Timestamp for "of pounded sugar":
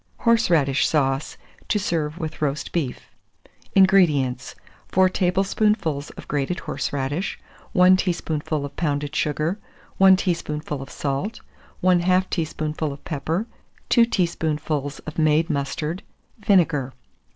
8.65-9.59